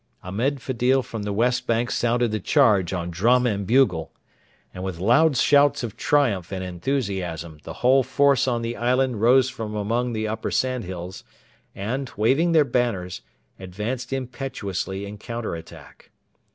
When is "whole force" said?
7.85-8.47